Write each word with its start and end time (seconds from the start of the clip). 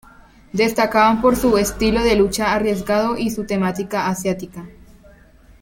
Destacaban 0.51 1.21
por 1.21 1.35
su 1.35 1.59
estilo 1.59 2.01
de 2.01 2.15
lucha 2.15 2.53
arriesgado 2.55 3.19
y 3.19 3.29
su 3.29 3.45
temática 3.45 4.07
asiática. 4.07 4.65